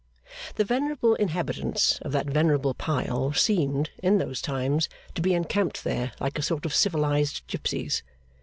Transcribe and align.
The 0.55 0.65
venerable 0.65 1.13
inhabitants 1.13 1.99
of 2.01 2.11
that 2.13 2.25
venerable 2.27 2.73
pile 2.73 3.33
seemed, 3.33 3.91
in 4.01 4.17
those 4.17 4.41
times, 4.41 4.89
to 5.13 5.21
be 5.21 5.35
encamped 5.35 5.83
there 5.83 6.11
like 6.19 6.39
a 6.39 6.41
sort 6.41 6.65
of 6.65 6.73
civilised 6.73 7.45
gipsies. 7.45 8.01